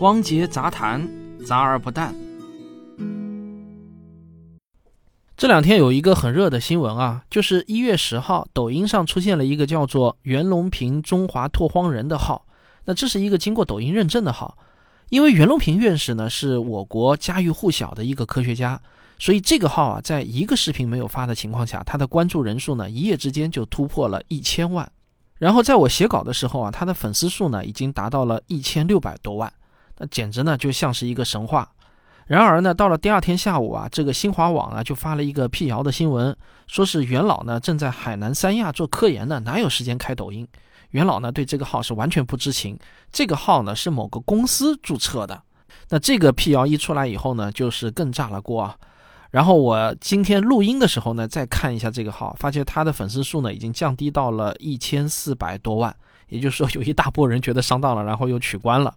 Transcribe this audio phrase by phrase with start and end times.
[0.00, 1.08] 汪杰杂谈，
[1.44, 2.14] 杂而不淡。
[5.36, 12.46] 这两天有一个很热的新闻啊，就是一月十号，抖音上出现了一个叫做“袁隆平中华拓荒人”的号。
[12.84, 14.56] 那这是一个经过抖音认证的号，
[15.08, 18.80] 因为袁隆平院士呢是我国家喻户晓的一个科学家，
[19.18, 24.88] 所以这个号啊，在一个视频没有发的情况下，他的关注人数呢一夜之间就突破了一千万。
[25.38, 29.52] 然后在我写稿的时候啊，他的粉丝数呢已经达到了一千六百多万。
[29.98, 31.70] 那简直呢就像是一个神话。
[32.26, 36.36] 然而呢，到了第二天下午啊，这个新华网啊就发了一个辟谣的新闻，
[36.66, 40.46] 说是袁老呢正在海南三亚做科研呢，哪有时间开抖音？
[40.90, 42.78] 袁老呢对这个号是完全不知情，
[43.10, 45.42] 这个号呢是某个公司注册的。
[45.88, 48.76] 那这个辟谣一出来以后呢，就是更炸了锅啊。
[49.30, 55.94] 然后我今天录音的时候呢，再看一下这个号，发现他的粉丝数呢已经降低到了一千四百多万，
[56.28, 58.94] 也就是说有一大波人觉得上当了，然后又取关了。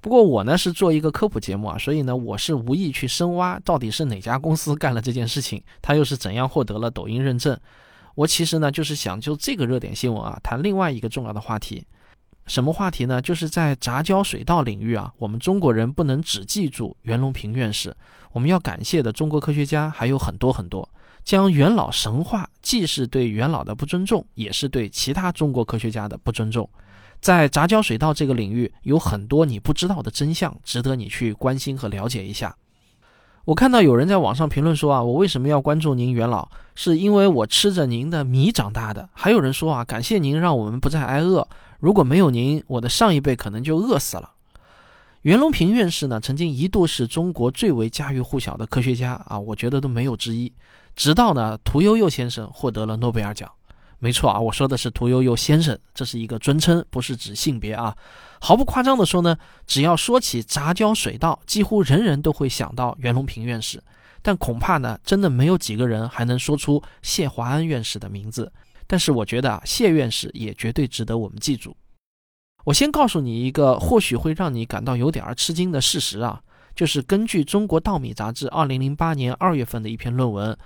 [0.00, 7.58] 不过我呢是做一个科普节目啊，所以呢我是无意去深挖到底是哪家公司干了这件事情，他又是怎样获得了抖音认证。
[8.14, 11.84] 我其实呢就是想就这个热点新闻啊谈另外一个重要的话题，
[12.46, 13.20] 什么话题呢？
[13.20, 17.94] 就是在杂交水稻领域啊，我们中国人不能只记住袁隆平院士，
[18.32, 20.88] 我们要感谢的中国科学家还有很多很多。
[21.24, 26.70] 将元老神话，既是对元老的不尊重，也是对其他中国科学家的不尊重。
[27.20, 32.56] 在杂交水稻这个领域，有很多你不知道的真相，值得你去关心和了解一下。
[33.44, 36.48] 我看到有人在网上评论说啊，我为什么要关注您袁老？
[36.74, 39.08] 是因为我吃着您的米长大的。
[39.12, 41.46] 还有人说啊，感谢您让我们不再挨饿，
[41.78, 44.32] 如果没有您，我的上一辈可能就饿死了。
[45.22, 50.52] 袁隆平院士呢，曾经一度是中国最为家喻户晓的科学家啊，我觉得都没有之一。
[50.94, 53.50] 直到呢，屠呦呦先生获得了诺贝尔奖。
[53.98, 57.96] 没错啊，我说的是屠呦呦先生，这是一个尊称，不是指性别啊。
[58.40, 63.82] 毫不夸张地说呢，只要说起杂交水稻，几乎人人都会想到袁隆平院士，
[64.20, 68.52] 但恐怕呢，真的没有几个人还能说出谢华安院士的名字。
[68.86, 71.74] 但是我觉得啊，谢院士也绝对值得我们记住。
[72.64, 76.42] 我先告诉你一个或许会让你感到有点儿吃惊的事实啊，
[76.74, 80.56] 就是根据《中国稻米杂志》二零零八年二月份的一篇论文。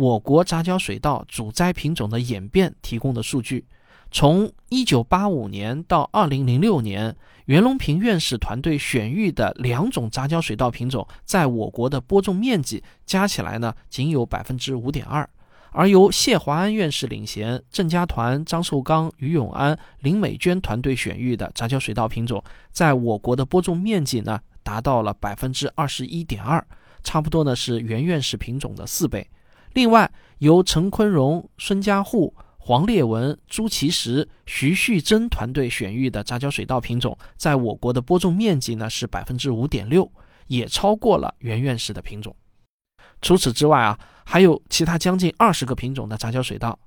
[0.00, 3.66] 我国杂交水稻主栽品种的演变提供的数据，
[4.10, 15.28] 从1985年到2006年，袁隆平院士团队选育的两种杂交水稻品种，在我国的播种面积加起来呢，仅有百分之五点二，
[15.70, 26.66] 而由谢华安院士领衔，郑家团、张寿刚、于永安、林美娟团队选育的杂交水稻品种，在我国的播种面积呢，达到了百分之二十一点二，
[27.02, 29.28] 差不多呢是袁院士品种的四倍。
[29.72, 40.10] 另外，由陈坤荣、孙家户、黄烈文、朱其实、徐旭珍团队选育的杂交水稻品种，在我国的播种面积呢是百分之五点六，
[40.48, 42.34] 也超过了袁院士的品种。
[43.22, 46.78] 除此之外啊，还有其他将近二十个品种的杂交水稻。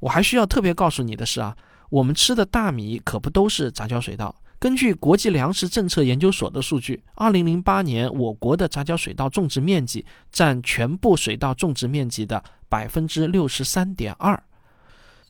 [0.00, 1.56] 我还需要特别告诉你的是啊，
[1.90, 4.34] 我们吃的大米可不都是杂交水稻。
[4.64, 14.42] 根据国际粮食政策研究所的数据，二零零八年我国的杂交水稻种植面积占全部水稻种植面积的百分之六十三点二。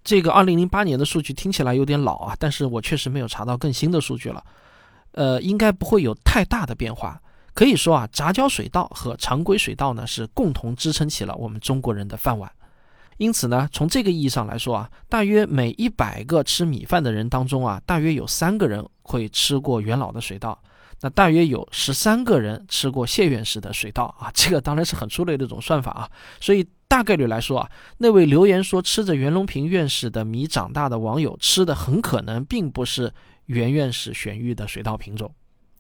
[0.05, 4.41] 这个二零零八年的数据听起来有点老啊，但是我确实没有查到更新的数据了。
[5.15, 7.21] 呃，应该不会有太大的变化。
[7.55, 12.49] 可以说啊，杂交水稻和常规水稻呢是共同支撑起了我们中国人的饭碗。
[13.17, 20.59] 因此呢，从这个意义上来说啊，大约每一百个吃米饭的人当中啊，大约有三个人会吃过元老的水稻，
[21.01, 26.11] 那大约有十三个人吃过谢院士的水稻啊， 这个当然是很粗略的一种算法啊，
[26.41, 33.13] 所以大概率来说啊，那位留言说吃着袁隆平院士的米长大的网友吃的很可能并不是
[33.47, 35.33] 袁院士选育的水稻品种，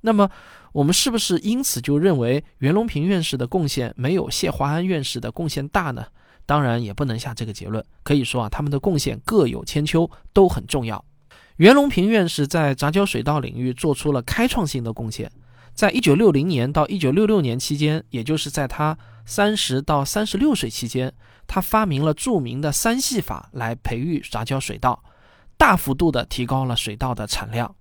[0.02, 0.30] 那么
[0.72, 6.04] 我们是不是因此就认为袁隆平院士的贡献没有谢华安院士的贡献大呢？
[6.46, 11.02] 当然也不能下这个结论，可以说啊，他们的贡献各有千秋，都很重要。
[11.58, 15.30] 袁隆平院士在杂交水稻领域做出了开创性的贡献，
[15.72, 21.12] 在一九六零年到一九六六年期间，也就是在他三十到三十六岁期间，
[21.46, 25.04] 他发明了著名的三系法来培育杂交水稻，
[25.56, 27.72] 大幅度的提高了水稻的产量。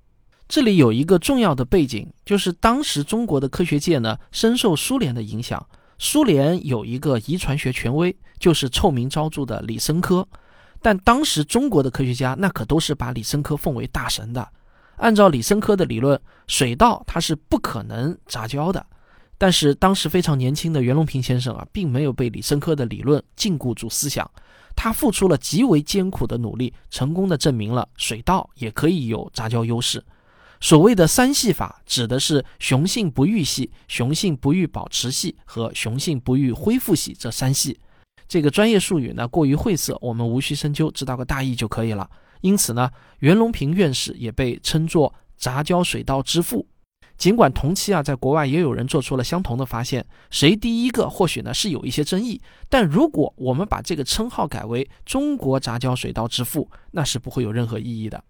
[0.48, 5.66] 这里有一个重要的背景，就是当时中国的科学界呢，深受苏联的影响。
[5.98, 10.28] 苏联有一个遗传学权威，就是臭名昭著的李森科，
[10.84, 14.48] 但当时中国的科学家那可都是把李森科奉为大神的。
[14.98, 18.86] 按照李森科的理论，水稻它是不可能杂交的。
[19.38, 24.30] 但是当时非常年轻的袁隆平先生啊，并没有被李森科的理论禁锢住思想，
[24.76, 30.04] 他付出了极为艰苦的努力，成功的证明了水稻也可以有杂交优势。
[30.62, 37.80] 所谓的三系法，指的是雄性不育系、雄性不育保持系和雄性不育恢复系这三系。
[38.28, 42.10] 这个专业术语呢过于晦涩，我们无需深究，知道个大意就可以了。
[42.42, 42.90] 因此呢，
[43.20, 46.68] 袁隆平院士也被称作杂交水稻之父。
[47.16, 52.42] 尽管同期啊，在国外也有人做出了相同的发现，谁第一个或许呢是有一些争议。
[52.68, 58.22] 但如果我们把这个称号改为“中国杂交水稻之父”，那是不会有任何意义的。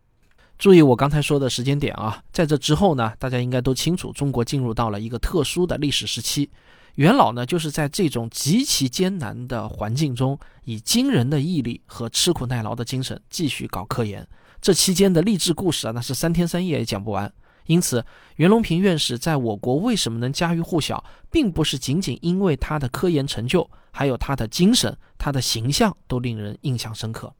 [0.60, 6.50] 注意我刚才说的时间点啊，在这之后呢，大家应该都清楚，中国进入到了一个特殊的历史时期。
[6.96, 14.28] 元老呢，就是在这种极其艰难的环境中，以惊人的毅力和吃苦耐劳的精神继续搞科研。
[14.62, 17.34] 这期间的励志故事啊，那是三天三夜也讲不完。
[17.66, 18.06] 因此，
[18.36, 27.34] 袁隆平院士在我国为什么能家喻户晓，并不是仅仅因为他的科研成就，还有他的精神、他的形象都令人印象深刻。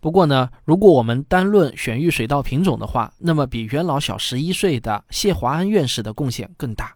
[0.00, 6.94] 不过呢，如果我们单论选育水稻品种的话，那么比元老小十一岁的谢华安院士的贡献更大。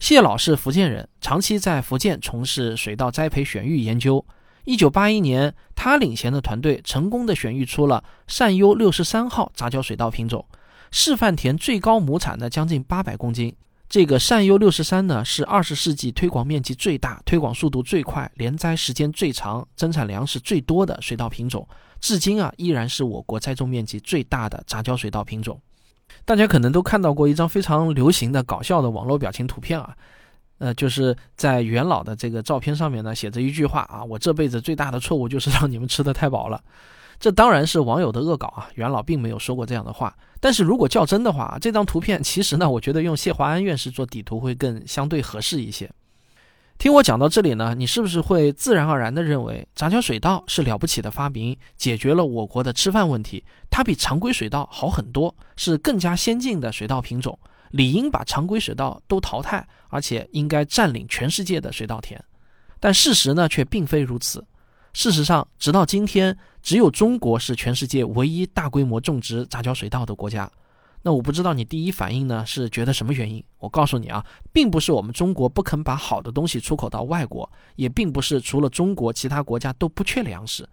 [0.00, 4.24] 谢老是福建人，长期在福建从事水稻栽培选育研究。
[4.64, 10.44] 一九八一年，他领衔的团队成功的选育出了善优六十三号杂交水稻品种，
[10.90, 13.54] 示范田最高亩产呢将近八百公斤。
[13.90, 21.68] 这个善优六十三呢，是二十世纪推广面积最大、推广速度最快、连栽时间最长、增产粮食最多的水稻品种。
[22.00, 25.60] 至今啊，依然是我国栽种面积最大的杂交水稻品种。
[26.24, 29.96] 大家可能都看到过一张非常流行的搞笑的网络表情图片啊，
[30.58, 36.62] 呃，就是在元老的这个照片上面呢，写着一句话啊：“我这辈子最大的错误就是让你们吃的太饱了。”
[37.18, 40.16] 这当然是网友的恶搞啊，元老并没有说过这样的话。
[40.40, 45.90] 但是如果较真的话，这张图片其实呢，我觉得用谢华安院士做底图会更相对合适一些。
[46.80, 53.44] 听我讲到这里呢，你是不是会自然而然地认为杂交水稻是了不起的发明，解决了我国的吃饭问题？
[53.68, 57.38] 它比常规水稻好很多，是更加先进的水稻品种，
[57.72, 62.18] 理应把常规水稻都淘汰，而且应该占领全世界的水稻田。
[62.80, 64.42] 但事实呢，却并非如此。
[64.94, 70.50] 事实上，直到今天，只有中国是全世界唯一大规模种植杂交水稻的国家。
[71.02, 73.42] 那我不知道你第一反应呢是觉得什么原因？
[73.58, 80.68] 我告诉你啊，并不是我们中国不肯把好的东西出口到外国，也并不是除了中国其他国家都不缺粮食，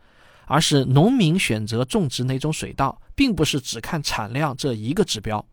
[0.46, 5.44] 而是农民选择种植哪种水稻，并不是只看产量这一个指标。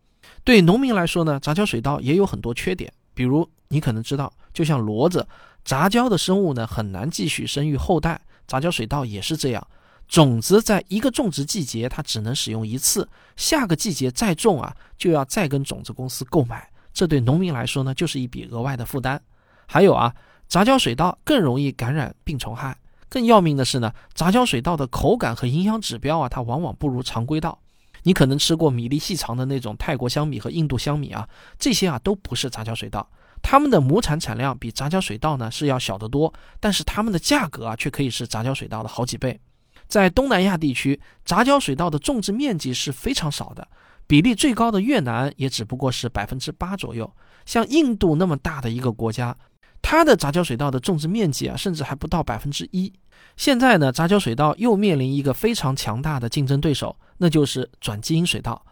[0.43, 5.27] 对农民来说呢，杂交水稻也有很多缺点，比如你可能知道，就像骡子，
[5.65, 8.21] 杂交的生物呢很难继续生育后代。
[8.47, 9.67] 杂交水稻也是这样，
[10.07, 19.21] 种子在一个种植季节它只能使用一次，下个季节再种啊，就要再跟种子公司购买，这对农民来说呢，就是一笔额外的负担。
[19.67, 20.15] 还有啊，
[20.47, 22.77] 杂交水稻更容易感染病虫害，
[23.09, 27.59] 更要命的是呢，杂交水稻的口感和营养指标啊，它往往不如常规稻。
[28.03, 31.27] 你可能吃过米粒细长的那种泰国香米和印度香米啊，
[31.59, 33.09] 这些啊都不是杂交水稻。
[33.41, 39.41] 它们的亩产产量比杂交水稻呢是要小得多，但是它们的价格啊却可以是杂交水稻的好几倍。
[39.89, 43.67] 在东南亚地区，杂交水稻的种植面积是非常少的，
[44.07, 47.11] 比例最高的越南也只不过是百分之八左右。
[47.45, 49.37] 像印度那么大的一个国家，
[49.83, 52.93] 它的杂交水稻的种植面积啊甚至还不到百分之一。
[53.37, 58.65] 现在呢，杂交水稻又面临一个非常强大的竞争对手，那就是转基因水稻。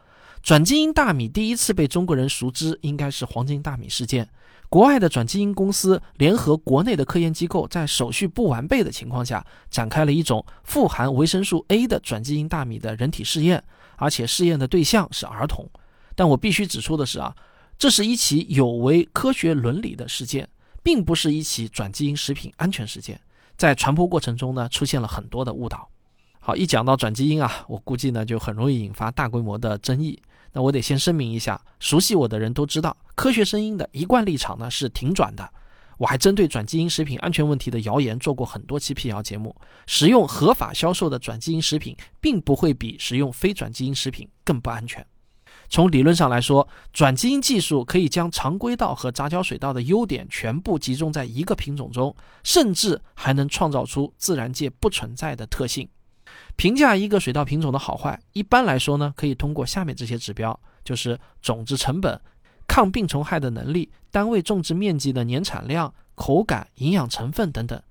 [0.43, 4.29] 转基因大米第一次被中国人熟知，应该是黄金大米事件。
[4.73, 13.63] 国外的转基因公司联合国内的科研机构，在手续不完备的情况下，展开了一种富含维生素 A 的转基因大米的人体试验，
[13.97, 15.69] 而且试验的对象是儿童。
[16.17, 17.37] 但我必须指出的是啊，
[17.77, 20.49] 这是一起有违科学伦理的事件，
[20.83, 23.21] 并不是一起转基因食品安全事件。
[23.59, 25.87] 在传播过程中呢，出现了很多的误导。
[26.41, 30.19] 好，一讲到转基因啊，我估计呢就很容易引发大规模的争议。
[30.53, 35.51] 那我得先声明一下，熟悉我的人都知道，科学声音的一贯立场呢是挺转的。
[35.99, 39.55] 我还针对转基因食品安全问题的谣言做过很多期辟谣节目。
[39.87, 45.05] 使用合法销售的转基因食品，并不会比使用非转基因食品更不安全。
[45.69, 55.89] 从理论上来说，转基因技术可以将常规稻和杂交水稻的优点全部集中在一个品种中，甚至还能创造出自然界不存在的特性。
[56.57, 62.21] 评价一个水稻品种的好坏，一般来说呢，可以通过下面这些指标，就是种子成本、
[62.69, 67.83] 抗病虫害的能力、单位种植面积的年产量、口感、营养成分等等。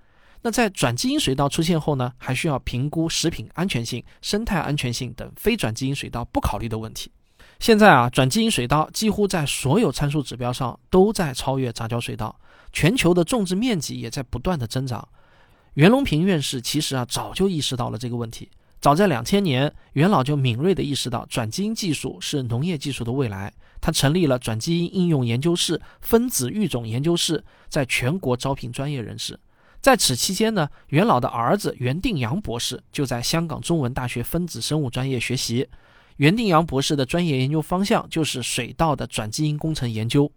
[0.43, 7.11] 那在转基因水稻出现后呢，还需要评估食品安全性、生态安全性等非转基因水稻不考虑的问题。
[7.59, 12.35] 现在啊，转基因水稻几乎在所有参数指标上都在超越杂交水稻，
[12.71, 15.07] 全球的种植面积也在不断的增长。
[15.75, 18.49] 袁隆平院士其实啊早就意识到了这个问题，
[18.81, 23.53] 早在两千年，袁老就敏锐地意识到转基因技术是农业技术的未来。
[23.79, 29.39] 他成立了转基因应用研究室、分子育种研究室，在全国招聘专业人士。
[29.81, 35.67] 在此期间呢，袁老的儿子袁定阳博士就在香港中文大学分子生物专业学习。
[36.17, 40.31] 袁定阳博士的专业研究方向就是水稻的转基因工程研究。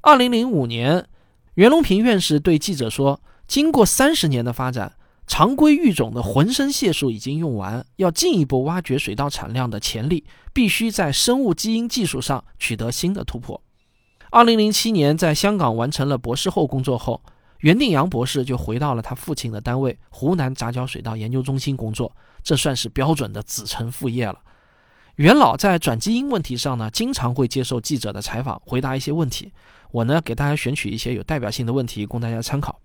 [0.00, 1.06] 二零零五年，
[1.54, 3.20] 袁隆平院士对记者说
[3.50, 4.92] ：“经过三十年的发展，
[5.26, 13.60] 常规育种的浑身解数已经用完，要进一步挖掘水稻产量的潜力，必须在生物基因技术上取得新的突破。”
[14.30, 17.20] 二零零七年，在香港完成了博士后工作后。
[17.58, 22.14] 袁定阳博士就回到了他父亲的单位湖南杂交水稻研究中心工作，
[22.44, 24.38] 这算是标准的子承父业了。
[25.16, 29.52] 袁老在转基因问题上呢，经常会接受记者的采访，回答一些问题。
[29.90, 32.79] 我呢，给大家选取一些有代表性的问题供大家参考。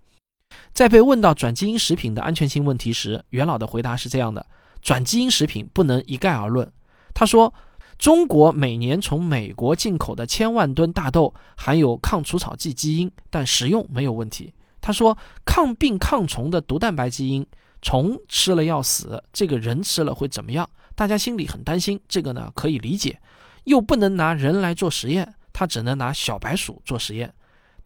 [0.72, 4.46] 在被问到转基因食品的安全性问题时，袁老的回答是这样的：
[4.82, 6.70] 转基因食品不能一概而论。
[7.14, 7.52] 他说，
[7.98, 14.52] 中国每年从美国进口的千万吨大豆含有抗除草剂基因，但食用没有问题。
[14.82, 17.44] 他说：“抗病抗虫的毒蛋白基因，
[17.82, 20.68] 虫吃了要死，这个人吃了会怎么样？
[20.94, 21.98] 大家心里很担心。
[22.06, 23.18] 这个呢可以理解，
[23.64, 27.34] 又不能拿人来做实验，他只能拿小白鼠做实验。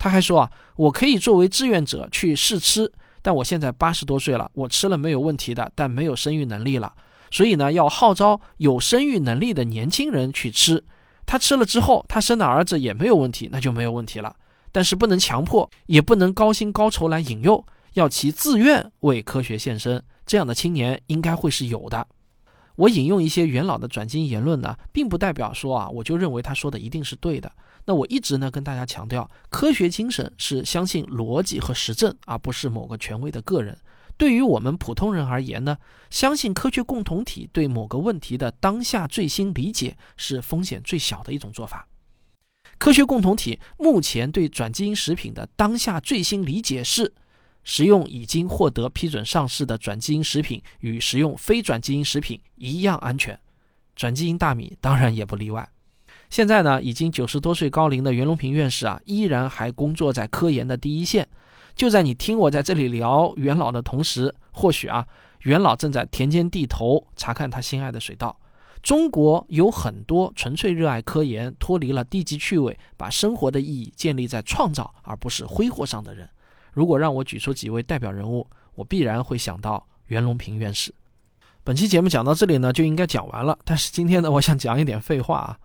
[0.00, 2.90] 他还说啊，我可以作为志愿者去试吃，
[3.22, 6.92] 但我现在八十多岁了，我吃了没有问题的，但没有生育能力了，
[7.30, 10.82] 所以呢要号召有生育能力的年轻人去吃。
[11.26, 14.34] 他吃了之后，他生的儿子也没有问题，那就没有问题了。”
[14.72, 20.02] 但是不能强迫，也不能高薪高酬来引诱，要其自愿为科学献身。
[20.24, 22.06] 这样的青年应该会是有的。
[22.76, 27.50] 我引用一些元老的转基因言论呢，并不代表说啊，我就认为他说的一定是对的。
[27.90, 33.76] 那我一直呢跟大家强调，科学精神是相信逻辑和实证，而不是某个权威的个人。
[34.16, 35.76] 对于我们普通人而言呢，
[36.08, 41.88] 相信科学共同体对某个问题的当下最新理解是风险最小的一种做法。
[42.78, 47.12] 科学共同体目前对转基因食品的当下最新理解是：
[47.64, 53.36] 食用已经获得批准上市的转基因食品与食用非转基因食品一样安全，
[53.96, 55.68] 转基因大米当然也不例外。
[56.30, 61.28] 现在呢，已经九十多岁高龄的袁隆平院士啊，依然还工作在科研的第一线。
[61.74, 65.04] 就在你听我在这里聊袁老的同时，或许啊，
[65.40, 68.36] 袁老正在田间地头查看他心爱的水稻。
[68.80, 76.28] 中国有很多纯粹热爱科研、脱离了低级趣味、把生活的意义建立在创造而不是挥霍上的人。
[76.72, 78.46] 如果让我举出几位代表人物，
[78.76, 80.94] 我必然会想到袁隆平院士。
[81.64, 83.58] 本期节目讲到这里呢，就应该讲完了。
[83.64, 85.58] 但是今天呢，我想讲一点废话啊。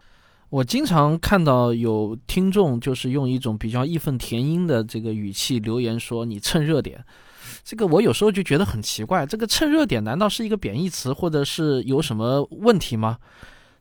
[0.55, 7.03] 我经常看到有听众就是用一种比较义愤填膺的这个语气留言说：“你蹭热点。”
[7.65, 13.17] 这个我有时候就觉得很奇怪，这个蹭热点难道是一个贬义词，或者是有什么问题吗？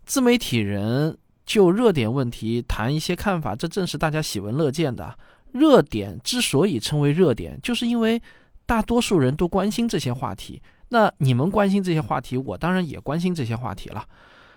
[0.04, 1.16] 自媒体人
[1.46, 5.16] 就热点问题谈一些看法，这正是大家喜闻乐见的。
[5.52, 8.20] 热点之所以称为热点，就是因为
[8.66, 10.60] 大多数人都关心这些话题。
[10.88, 14.04] 那你们关心这些话题，我当然也关心这些话题了。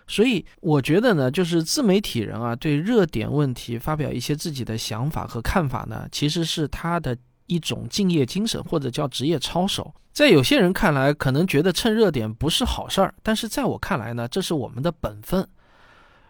[0.07, 7.15] 所以我觉得呢，就是自媒体人啊，对热点问题发表一些自己的想法和看法呢，其实是他的。
[7.49, 15.47] 一种敬业精神，或者叫职业操守，在有些人看来，可能觉得蹭热点不是好事儿，但是在我看来呢，这是我们的本分。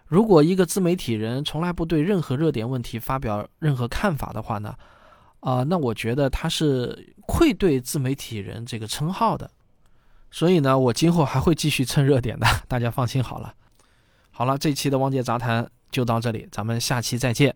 [0.05, 4.75] 如果一个自媒体人从来不对任何热点问题发表任何看法的话呢，
[5.39, 9.50] 啊，那我觉得他是愧对自媒体人这个称号的。
[10.29, 13.55] 所以呢，我今后还会继续蹭热点的，大家放心好了。
[14.38, 17.56] 好了，这期的汪界杂谈就到这里，咱们下期再见。